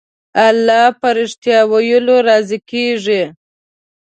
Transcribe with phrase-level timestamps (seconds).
[0.47, 3.23] الله په رښتيا ويلو راضي کېږي.